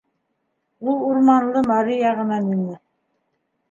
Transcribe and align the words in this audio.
-Ул 0.93 1.03
урманлы 1.11 1.65
мари 1.69 2.01
яғынан 2.01 2.53
ине. 2.61 2.79